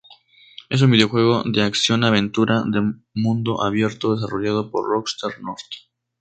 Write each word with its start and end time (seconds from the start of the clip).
Es 0.69 0.81
un 0.81 0.89
videojuego 0.89 1.43
de 1.45 1.61
acción-aventura 1.61 2.63
de 2.65 2.81
mundo 3.13 3.61
abierto 3.61 4.15
desarrollado 4.15 4.71
por 4.71 4.89
Rockstar 4.89 5.39
North. 5.43 5.75